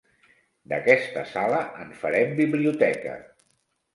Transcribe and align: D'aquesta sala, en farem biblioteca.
D'aquesta 0.71 1.25
sala, 1.33 1.59
en 1.83 1.93
farem 1.99 2.35
biblioteca. 2.41 3.13